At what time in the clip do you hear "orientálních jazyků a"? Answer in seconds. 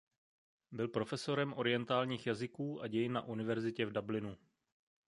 1.53-2.87